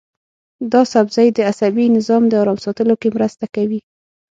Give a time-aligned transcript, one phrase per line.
[0.71, 3.79] دا سبزی د عصبي نظام د ارام ساتلو کې مرسته کوي.